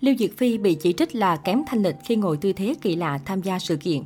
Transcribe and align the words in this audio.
Lưu 0.00 0.14
Diệc 0.18 0.36
Phi 0.36 0.58
bị 0.58 0.74
chỉ 0.74 0.92
trích 0.92 1.14
là 1.14 1.36
kém 1.36 1.62
thanh 1.66 1.82
lịch 1.82 1.96
khi 2.04 2.16
ngồi 2.16 2.36
tư 2.36 2.52
thế 2.52 2.74
kỳ 2.80 2.96
lạ 2.96 3.18
tham 3.24 3.42
gia 3.42 3.58
sự 3.58 3.76
kiện. 3.76 4.02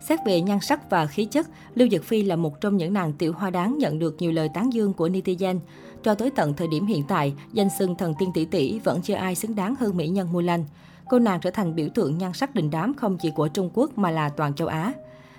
Xét 0.00 0.18
về 0.26 0.40
nhan 0.40 0.58
sắc 0.60 0.90
và 0.90 1.06
khí 1.06 1.24
chất, 1.24 1.46
Lưu 1.74 1.88
Diệc 1.88 2.04
Phi 2.04 2.22
là 2.22 2.36
một 2.36 2.60
trong 2.60 2.76
những 2.76 2.92
nàng 2.92 3.12
tiểu 3.12 3.32
hoa 3.32 3.50
đáng 3.50 3.78
nhận 3.78 3.98
được 3.98 4.16
nhiều 4.18 4.32
lời 4.32 4.48
tán 4.54 4.72
dương 4.72 4.92
của 4.92 5.08
netizen. 5.08 5.58
Cho 6.02 6.14
tới 6.14 6.30
tận 6.30 6.54
thời 6.54 6.68
điểm 6.68 6.86
hiện 6.86 7.02
tại, 7.08 7.34
danh 7.52 7.68
xưng 7.78 7.94
thần 7.94 8.14
tiên 8.18 8.30
tỷ 8.34 8.44
tỷ 8.44 8.78
vẫn 8.78 9.02
chưa 9.02 9.14
ai 9.14 9.34
xứng 9.34 9.54
đáng 9.54 9.74
hơn 9.74 9.96
mỹ 9.96 10.08
nhân 10.08 10.32
Mulan. 10.32 10.64
Cô 11.08 11.18
nàng 11.18 11.40
trở 11.40 11.50
thành 11.50 11.74
biểu 11.74 11.88
tượng 11.94 12.18
nhan 12.18 12.32
sắc 12.32 12.54
đình 12.54 12.70
đám 12.70 12.94
không 12.94 13.18
chỉ 13.18 13.30
của 13.30 13.48
Trung 13.48 13.70
Quốc 13.74 13.98
mà 13.98 14.10
là 14.10 14.28
toàn 14.28 14.54
châu 14.54 14.68
Á. 14.68 14.92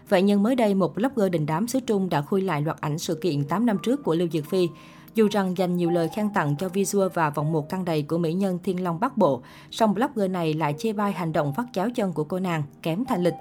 Vậy 0.10 0.22
nhưng 0.22 0.44
mới 0.44 0.56
đây, 0.56 0.74
một 0.74 0.96
blogger 0.96 1.32
đình 1.32 1.46
đám 1.46 1.68
xứ 1.68 1.80
Trung 1.80 2.10
đã 2.10 2.22
khui 2.22 2.42
lại 2.42 2.62
loạt 2.62 2.82
ảnh 2.82 3.00
sự 3.00 3.16
kiện 3.16 3.44
8 3.44 3.66
năm 3.66 3.78
trước 3.84 4.04
của 4.04 4.16
Lưu 4.16 4.28
Diệc 4.32 4.46
Phi. 4.46 4.68
Dù 5.16 5.28
rằng 5.32 5.58
dành 5.58 5.78
nhiều 5.78 5.90
lời 5.90 6.08
khen 6.08 6.30
tặng 6.30 6.56
cho 6.56 6.70
visual 6.70 7.08
và 7.14 7.30
vòng 7.30 7.52
một 7.52 7.70
căng 7.70 7.86
đầy 7.86 8.02
của 8.02 8.18
mỹ 8.18 8.34
nhân 8.34 8.60
Thiên 8.64 8.84
Long 8.84 9.00
Bắc 9.00 9.18
Bộ, 9.18 9.42
song 9.72 9.94
blogger 9.94 10.32
này 10.32 10.54
lại 10.54 10.76
chê 10.78 10.94
bai 10.94 11.12
hành 11.12 11.34
động 11.34 11.54
vắt 11.58 11.66
chéo 11.74 11.90
chân 11.96 12.14
của 12.14 12.24
cô 12.24 12.40
nàng, 12.40 12.64
kém 12.82 13.06
thanh 13.06 13.24
lịch. 13.24 13.34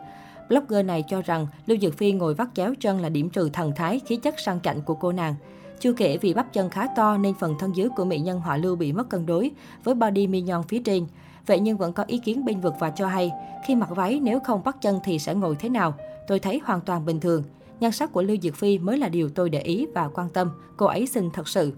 Blogger 0.49 0.87
này 0.87 1.05
cho 1.09 1.23
rằng 1.23 1.47
Lưu 1.67 1.79
Dược 1.79 1.95
Phi 1.95 2.13
ngồi 2.13 2.35
vắt 2.35 2.49
chéo 2.55 2.75
chân 2.81 3.01
là 3.01 3.09
điểm 3.09 3.31
trừ 3.31 3.51
thần 3.53 3.73
thái, 3.77 4.01
khí 4.07 4.17
chất 4.17 4.35
sang 4.41 4.61
chảnh 4.61 4.83
của 4.83 4.95
cô 4.95 5.13
nàng. 5.13 5.35
Chưa 5.81 5.93
kể 5.93 6.19
vì 6.21 6.35
bắp 6.35 6.53
chân 6.53 6.71
khá 6.71 6.87
to 6.97 7.17
nên 7.17 7.35
phần 7.35 7.55
thân 7.59 7.77
dưới 7.77 7.89
của 7.89 8.05
mỹ 8.05 8.19
nhân 8.19 8.41
họ 8.41 8.57
Lưu 8.57 8.77
bị 8.77 8.93
mất 8.93 9.09
cân 9.09 9.27
đối 9.27 9.51
với 9.85 9.95
body 9.95 10.27
mignon 10.27 10.63
phía 10.63 10.79
trên. 10.79 11.07
Vậy 11.47 11.61
nhưng 11.61 11.77
vẫn 11.77 11.93
có 11.93 12.05
ý 12.07 12.19
kiến 12.19 12.45
bênh 12.45 12.61
vực 12.61 12.75
và 12.79 12.91
cho 12.91 13.07
hay, 13.07 13.33
khi 13.67 13.75
mặc 13.75 13.91
váy 13.91 14.21
nếu 14.21 14.41
không 14.41 14.65
bắt 14.65 14.77
chân 14.81 15.01
thì 15.05 15.19
sẽ 15.19 15.35
ngồi 15.35 15.57
thế 15.59 15.69
nào? 15.69 15.95
Tôi 16.29 16.39
thấy 16.39 16.61
hoàn 16.65 16.81
toàn 16.81 17.07
bình 17.07 17.21
thường. 17.21 17.43
Nhan 17.81 17.93
sắc 17.93 18.13
của 18.13 18.23
Lưu 18.23 18.37
Diệc 18.43 18.55
Phi 18.55 18.79
mới 18.79 18.99
là 18.99 19.09
điều 19.09 19.29
tôi 19.29 19.51
để 19.51 19.61
ý 19.61 19.87
và 19.95 20.09
quan 20.09 20.29
tâm. 20.29 20.51
Cô 20.77 20.87
ấy 20.87 21.07
xinh 21.07 21.31
thật 21.31 21.49
sự. 21.49 21.73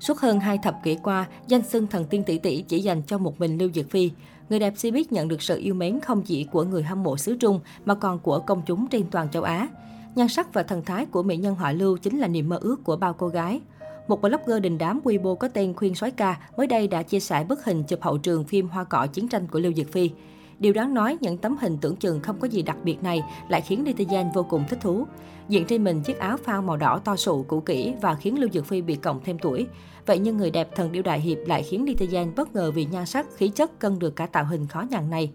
Suốt 0.00 0.18
hơn 0.18 0.40
hai 0.40 0.58
thập 0.62 0.74
kỷ 0.82 0.96
qua, 1.02 1.26
danh 1.48 1.62
xưng 1.62 1.86
thần 1.86 2.04
tiên 2.04 2.22
tỷ 2.26 2.38
tỷ 2.38 2.62
chỉ 2.62 2.80
dành 2.80 3.02
cho 3.02 3.18
một 3.18 3.40
mình 3.40 3.58
Lưu 3.58 3.70
Diệc 3.74 3.90
Phi. 3.90 4.10
Người 4.48 4.58
đẹp 4.58 4.74
Cbiz 4.74 5.04
nhận 5.10 5.28
được 5.28 5.42
sự 5.42 5.58
yêu 5.58 5.74
mến 5.74 6.00
không 6.00 6.22
chỉ 6.22 6.44
của 6.44 6.64
người 6.64 6.82
hâm 6.82 7.02
mộ 7.02 7.16
xứ 7.16 7.36
Trung 7.36 7.60
mà 7.84 7.94
còn 7.94 8.18
của 8.18 8.38
công 8.38 8.62
chúng 8.66 8.86
trên 8.88 9.10
toàn 9.10 9.28
châu 9.30 9.42
Á. 9.42 9.68
Nhan 10.14 10.28
sắc 10.28 10.54
và 10.54 10.62
thần 10.62 10.84
thái 10.84 11.06
của 11.06 11.22
mỹ 11.22 11.36
nhân 11.36 11.54
họ 11.54 11.72
Lưu 11.72 11.96
chính 11.96 12.18
là 12.18 12.28
niềm 12.28 12.48
mơ 12.48 12.58
ước 12.62 12.84
của 12.84 12.96
bao 12.96 13.12
cô 13.12 13.28
gái. 13.28 13.60
Một 14.08 14.20
blogger 14.20 14.62
đình 14.62 14.78
đám 14.78 15.00
Weibo 15.04 15.34
có 15.34 15.48
tên 15.48 15.74
Khuyên 15.74 15.94
Soái 15.94 16.10
Ca 16.10 16.40
mới 16.56 16.66
đây 16.66 16.88
đã 16.88 17.02
chia 17.02 17.20
sẻ 17.20 17.44
bức 17.44 17.64
hình 17.64 17.84
chụp 17.84 18.02
hậu 18.02 18.18
trường 18.18 18.44
phim 18.44 18.68
Hoa 18.68 18.84
cỏ 18.84 19.06
chiến 19.06 19.28
tranh 19.28 19.46
của 19.46 19.58
Lưu 19.58 19.72
Diệc 19.72 19.92
Phi. 19.92 20.10
Điều 20.58 20.72
đáng 20.72 20.94
nói, 20.94 21.18
những 21.20 21.38
tấm 21.38 21.56
hình 21.60 21.78
tưởng 21.80 21.96
chừng 21.96 22.20
không 22.20 22.40
có 22.40 22.48
gì 22.48 22.62
đặc 22.62 22.76
biệt 22.84 23.02
này 23.02 23.22
lại 23.48 23.60
khiến 23.60 23.84
netizen 23.84 24.32
vô 24.32 24.42
cùng 24.42 24.64
thích 24.68 24.78
thú. 24.80 25.06
Diện 25.48 25.64
trên 25.68 25.84
mình 25.84 26.02
chiếc 26.02 26.18
áo 26.18 26.36
phao 26.36 26.62
màu 26.62 26.76
đỏ 26.76 27.00
to 27.04 27.16
sụ 27.16 27.42
cũ 27.48 27.60
kỹ 27.60 27.94
và 28.00 28.14
khiến 28.14 28.38
Lưu 28.38 28.50
Dược 28.50 28.66
Phi 28.66 28.82
bị 28.82 28.94
cộng 28.94 29.20
thêm 29.24 29.38
tuổi. 29.38 29.66
Vậy 30.06 30.18
nhưng 30.18 30.36
người 30.36 30.50
đẹp 30.50 30.68
thần 30.74 30.92
điêu 30.92 31.02
đại 31.02 31.20
hiệp 31.20 31.38
lại 31.46 31.62
khiến 31.62 31.84
netizen 31.84 32.34
bất 32.36 32.54
ngờ 32.54 32.70
vì 32.70 32.84
nhan 32.84 33.06
sắc, 33.06 33.26
khí 33.36 33.48
chất 33.48 33.78
cân 33.78 33.98
được 33.98 34.16
cả 34.16 34.26
tạo 34.26 34.44
hình 34.44 34.66
khó 34.66 34.84
nhằn 34.90 35.10
này. 35.10 35.30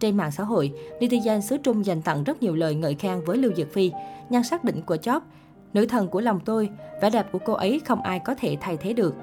Trên 0.00 0.16
mạng 0.16 0.32
xã 0.32 0.44
hội, 0.44 0.72
netizen 1.00 1.40
xứ 1.40 1.56
Trung 1.56 1.86
dành 1.86 2.02
tặng 2.02 2.24
rất 2.24 2.42
nhiều 2.42 2.54
lời 2.54 2.74
ngợi 2.74 2.94
khen 2.94 3.20
với 3.24 3.38
Lưu 3.38 3.52
Dược 3.56 3.72
Phi, 3.72 3.92
nhan 4.30 4.42
sắc 4.44 4.64
đỉnh 4.64 4.82
của 4.82 4.96
chóp, 4.96 5.22
nữ 5.74 5.86
thần 5.86 6.08
của 6.08 6.20
lòng 6.20 6.40
tôi, 6.44 6.68
vẻ 7.02 7.10
đẹp 7.10 7.32
của 7.32 7.38
cô 7.44 7.52
ấy 7.52 7.80
không 7.84 8.02
ai 8.02 8.18
có 8.18 8.34
thể 8.34 8.56
thay 8.60 8.76
thế 8.76 8.92
được. 8.92 9.14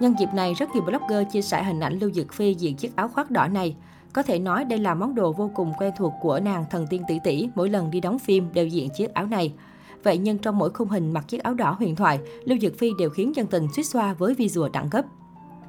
Nhân 0.00 0.14
dịp 0.18 0.28
này, 0.34 0.54
rất 0.54 0.70
nhiều 0.74 0.82
blogger 0.82 1.26
chia 1.32 1.42
sẻ 1.42 1.62
hình 1.62 1.80
ảnh 1.80 1.98
Lưu 1.98 2.10
Dược 2.10 2.32
Phi 2.32 2.54
diện 2.54 2.76
chiếc 2.76 2.96
áo 2.96 3.08
khoác 3.08 3.30
đỏ 3.30 3.48
này. 3.48 3.76
Có 4.12 4.22
thể 4.22 4.38
nói 4.38 4.64
đây 4.64 4.78
là 4.78 4.94
món 4.94 5.14
đồ 5.14 5.32
vô 5.32 5.50
cùng 5.54 5.72
quen 5.78 5.92
thuộc 5.96 6.12
của 6.20 6.40
nàng 6.40 6.64
thần 6.70 6.86
tiên 6.86 7.02
tỷ 7.08 7.18
tỷ 7.24 7.48
mỗi 7.54 7.68
lần 7.68 7.90
đi 7.90 8.00
đóng 8.00 8.18
phim 8.18 8.52
đều 8.52 8.66
diện 8.66 8.88
chiếc 8.90 9.14
áo 9.14 9.26
này. 9.26 9.52
Vậy 10.02 10.18
nhưng 10.18 10.38
trong 10.38 10.58
mỗi 10.58 10.70
khung 10.70 10.88
hình 10.88 11.12
mặc 11.12 11.24
chiếc 11.28 11.42
áo 11.42 11.54
đỏ 11.54 11.76
huyền 11.78 11.96
thoại, 11.96 12.18
Lưu 12.44 12.58
Dực 12.58 12.78
Phi 12.78 12.90
đều 12.98 13.10
khiến 13.10 13.36
dân 13.36 13.46
tình 13.46 13.68
suýt 13.76 13.82
xoa 13.82 14.14
với 14.14 14.34
vi 14.34 14.48
rùa 14.48 14.68
đẳng 14.68 14.90
cấp. 14.90 15.04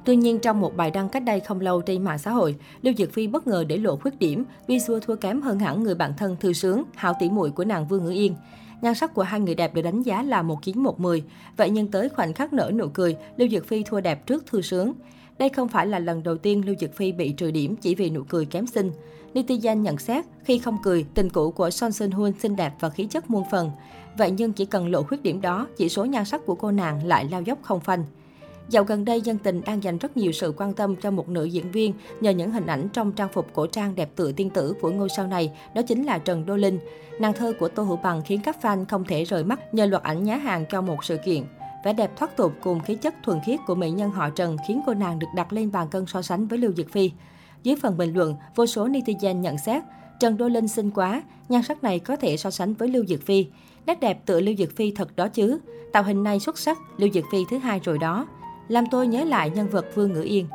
Tuy 0.04 0.16
nhiên, 0.16 0.38
trong 0.38 0.60
một 0.60 0.76
bài 0.76 0.90
đăng 0.90 1.08
cách 1.08 1.22
đây 1.24 1.40
không 1.40 1.60
lâu 1.60 1.80
trên 1.80 2.04
mạng 2.04 2.18
xã 2.18 2.30
hội, 2.30 2.56
Lưu 2.82 2.94
Dực 2.94 3.12
Phi 3.12 3.26
bất 3.26 3.46
ngờ 3.46 3.64
để 3.68 3.76
lộ 3.76 3.96
khuyết 3.96 4.18
điểm, 4.18 4.44
visual 4.66 4.98
thua 5.06 5.16
kém 5.16 5.40
hơn 5.40 5.58
hẳn 5.58 5.82
người 5.82 5.94
bạn 5.94 6.12
thân 6.16 6.36
thư 6.40 6.52
sướng, 6.52 6.82
hảo 6.94 7.14
tỷ 7.20 7.30
muội 7.30 7.50
của 7.50 7.64
nàng 7.64 7.86
Vương 7.86 8.04
Ngữ 8.04 8.10
Yên. 8.10 8.34
Nhan 8.82 8.94
sắc 8.94 9.14
của 9.14 9.22
hai 9.22 9.40
người 9.40 9.54
đẹp 9.54 9.74
được 9.74 9.82
đánh 9.82 10.02
giá 10.02 10.22
là 10.22 10.42
một 10.42 10.62
chín 10.62 10.82
một 10.82 11.00
mười. 11.00 11.22
Vậy 11.56 11.70
nhưng 11.70 11.90
tới 11.90 12.08
khoảnh 12.08 12.32
khắc 12.32 12.52
nở 12.52 12.70
nụ 12.74 12.88
cười, 12.88 13.16
Lưu 13.36 13.48
Dực 13.48 13.66
Phi 13.66 13.82
thua 13.82 14.00
đẹp 14.00 14.26
trước 14.26 14.46
thư 14.46 14.62
sướng. 14.62 14.92
Đây 15.38 15.48
không 15.48 15.68
phải 15.68 15.86
là 15.86 15.98
lần 15.98 16.22
đầu 16.22 16.36
tiên 16.36 16.66
Lưu 16.66 16.74
Dực 16.80 16.94
Phi 16.94 17.12
bị 17.12 17.32
trừ 17.32 17.50
điểm 17.50 17.76
chỉ 17.76 17.94
vì 17.94 18.10
nụ 18.10 18.22
cười 18.28 18.44
kém 18.44 18.66
xinh. 18.66 18.92
Netizen 19.34 19.82
nhận 19.82 19.98
xét, 19.98 20.24
khi 20.44 20.58
không 20.58 20.78
cười, 20.82 21.06
tình 21.14 21.30
cũ 21.30 21.50
của 21.50 21.70
Son 21.70 21.92
Sun 21.92 22.10
Hoon 22.10 22.32
xinh 22.38 22.56
đẹp 22.56 22.72
và 22.80 22.90
khí 22.90 23.06
chất 23.06 23.30
muôn 23.30 23.44
phần. 23.50 23.70
Vậy 24.18 24.30
nhưng 24.30 24.52
chỉ 24.52 24.64
cần 24.64 24.90
lộ 24.90 25.02
khuyết 25.02 25.22
điểm 25.22 25.40
đó, 25.40 25.66
chỉ 25.76 25.88
số 25.88 26.04
nhan 26.04 26.24
sắc 26.24 26.46
của 26.46 26.54
cô 26.54 26.70
nàng 26.70 27.06
lại 27.06 27.28
lao 27.30 27.42
dốc 27.42 27.58
không 27.62 27.80
phanh. 27.80 28.04
Dạo 28.68 28.84
gần 28.84 29.04
đây, 29.04 29.20
dân 29.20 29.38
tình 29.38 29.60
đang 29.66 29.82
dành 29.82 29.98
rất 29.98 30.16
nhiều 30.16 30.32
sự 30.32 30.54
quan 30.56 30.72
tâm 30.72 30.96
cho 30.96 31.10
một 31.10 31.28
nữ 31.28 31.44
diễn 31.44 31.70
viên 31.70 31.92
nhờ 32.20 32.30
những 32.30 32.50
hình 32.50 32.66
ảnh 32.66 32.88
trong 32.92 33.12
trang 33.12 33.28
phục 33.32 33.46
cổ 33.52 33.66
trang 33.66 33.94
đẹp 33.94 34.10
tựa 34.16 34.32
tiên 34.32 34.50
tử 34.50 34.74
của 34.80 34.90
ngôi 34.90 35.08
sao 35.08 35.26
này, 35.26 35.52
đó 35.74 35.82
chính 35.82 36.04
là 36.04 36.18
Trần 36.18 36.46
Đô 36.46 36.56
Linh. 36.56 36.78
Nàng 37.18 37.32
thơ 37.32 37.52
của 37.60 37.68
Tô 37.68 37.82
Hữu 37.82 37.96
Bằng 37.96 38.22
khiến 38.24 38.40
các 38.44 38.56
fan 38.62 38.84
không 38.88 39.04
thể 39.04 39.24
rời 39.24 39.44
mắt 39.44 39.74
nhờ 39.74 39.86
loạt 39.86 40.02
ảnh 40.02 40.24
nhá 40.24 40.36
hàng 40.36 40.64
cho 40.70 40.80
một 40.80 41.04
sự 41.04 41.16
kiện. 41.24 41.44
Vẻ 41.84 41.92
đẹp 41.92 42.16
thoát 42.16 42.36
tục 42.36 42.52
cùng 42.62 42.80
khí 42.80 42.94
chất 42.94 43.14
thuần 43.22 43.40
khiết 43.46 43.60
của 43.66 43.74
mỹ 43.74 43.90
nhân 43.90 44.10
họ 44.10 44.30
Trần 44.30 44.56
khiến 44.68 44.80
cô 44.86 44.94
nàng 44.94 45.18
được 45.18 45.26
đặt 45.34 45.52
lên 45.52 45.72
bàn 45.72 45.88
cân 45.88 46.06
so 46.06 46.22
sánh 46.22 46.46
với 46.46 46.58
Lưu 46.58 46.72
Diệc 46.72 46.92
Phi. 46.92 47.10
Dưới 47.62 47.76
phần 47.82 47.96
bình 47.96 48.14
luận, 48.14 48.36
vô 48.54 48.66
số 48.66 48.88
netizen 48.88 49.40
nhận 49.40 49.58
xét, 49.58 49.82
Trần 50.20 50.36
Đô 50.36 50.48
Linh 50.48 50.68
xinh 50.68 50.90
quá, 50.90 51.22
nhan 51.48 51.62
sắc 51.62 51.84
này 51.84 51.98
có 51.98 52.16
thể 52.16 52.36
so 52.36 52.50
sánh 52.50 52.74
với 52.74 52.88
Lưu 52.88 53.06
Diệc 53.06 53.26
Phi. 53.26 53.46
Nét 53.86 54.00
đẹp 54.00 54.26
tựa 54.26 54.40
Lưu 54.40 54.54
Diệc 54.58 54.76
Phi 54.76 54.90
thật 54.90 55.16
đó 55.16 55.28
chứ. 55.28 55.58
Tạo 55.92 56.02
hình 56.02 56.22
này 56.22 56.40
xuất 56.40 56.58
sắc, 56.58 56.78
Lưu 56.96 57.10
Diệc 57.12 57.24
Phi 57.32 57.38
thứ 57.50 57.58
hai 57.58 57.80
rồi 57.84 57.98
đó. 57.98 58.26
Làm 58.68 58.84
tôi 58.90 59.06
nhớ 59.06 59.24
lại 59.24 59.50
nhân 59.50 59.68
vật 59.68 59.86
Vương 59.94 60.12
Ngữ 60.12 60.22
Yên. 60.22 60.46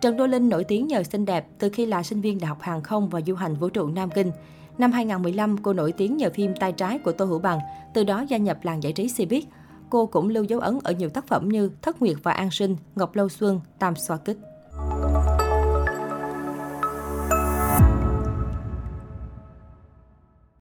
Trần 0.00 0.16
Đô 0.16 0.26
Linh 0.26 0.48
nổi 0.48 0.64
tiếng 0.64 0.86
nhờ 0.86 1.02
xinh 1.02 1.24
đẹp 1.24 1.46
từ 1.58 1.68
khi 1.72 1.86
là 1.86 2.02
sinh 2.02 2.20
viên 2.20 2.40
Đại 2.40 2.48
học 2.48 2.60
Hàng 2.60 2.82
không 2.82 3.08
và 3.08 3.20
du 3.26 3.34
hành 3.34 3.54
vũ 3.54 3.68
trụ 3.68 3.86
Nam 3.86 4.10
Kinh. 4.10 4.30
Năm 4.78 4.92
2015, 4.92 5.58
cô 5.58 5.72
nổi 5.72 5.92
tiếng 5.92 6.16
nhờ 6.16 6.30
phim 6.34 6.54
Tay 6.56 6.72
trái 6.72 6.98
của 6.98 7.12
Tô 7.12 7.24
Hữu 7.24 7.38
Bằng, 7.38 7.58
từ 7.94 8.04
đó 8.04 8.24
gia 8.28 8.36
nhập 8.36 8.58
làng 8.62 8.82
giải 8.82 8.92
trí 8.92 9.06
Cbiz. 9.06 9.42
Cô 9.92 10.06
cũng 10.06 10.28
lưu 10.28 10.44
dấu 10.44 10.60
ấn 10.60 10.78
ở 10.84 10.92
nhiều 10.92 11.08
tác 11.08 11.26
phẩm 11.26 11.48
như 11.48 11.70
Thất 11.82 12.00
Nguyệt 12.00 12.16
và 12.22 12.32
An 12.32 12.50
Sinh, 12.50 12.76
Ngọc 12.96 13.16
Lâu 13.16 13.28
Xuân, 13.28 13.60
Tam 13.78 13.96
Xoa 13.96 14.16
Kích. 14.16 14.38